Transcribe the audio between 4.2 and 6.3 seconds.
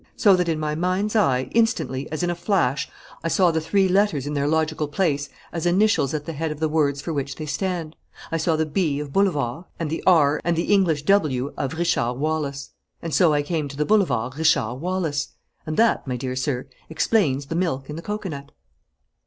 in their logical place as initials at